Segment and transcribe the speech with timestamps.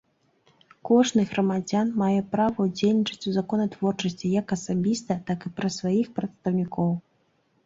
[0.89, 6.91] Кожны грамадзян мае права ўдзельнічаць у законатворчасці як асабіста, так і праз сваіх прадстаўнікоў.